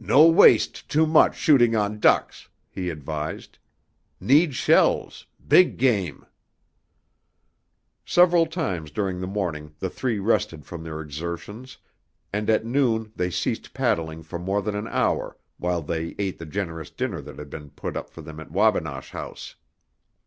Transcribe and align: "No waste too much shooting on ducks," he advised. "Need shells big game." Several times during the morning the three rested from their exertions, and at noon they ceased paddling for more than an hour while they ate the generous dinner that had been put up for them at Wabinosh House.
"No 0.00 0.26
waste 0.26 0.88
too 0.88 1.06
much 1.06 1.36
shooting 1.36 1.76
on 1.76 2.00
ducks," 2.00 2.48
he 2.70 2.88
advised. 2.88 3.58
"Need 4.18 4.54
shells 4.54 5.26
big 5.46 5.76
game." 5.76 6.24
Several 8.02 8.46
times 8.46 8.90
during 8.90 9.20
the 9.20 9.26
morning 9.26 9.74
the 9.78 9.90
three 9.90 10.18
rested 10.20 10.64
from 10.64 10.82
their 10.84 11.02
exertions, 11.02 11.76
and 12.32 12.48
at 12.48 12.64
noon 12.64 13.12
they 13.14 13.28
ceased 13.30 13.74
paddling 13.74 14.22
for 14.22 14.38
more 14.38 14.62
than 14.62 14.74
an 14.74 14.88
hour 14.88 15.36
while 15.58 15.82
they 15.82 16.14
ate 16.18 16.38
the 16.38 16.46
generous 16.46 16.88
dinner 16.88 17.20
that 17.20 17.38
had 17.38 17.50
been 17.50 17.68
put 17.68 17.94
up 17.94 18.08
for 18.08 18.22
them 18.22 18.40
at 18.40 18.50
Wabinosh 18.50 19.10
House. 19.10 19.54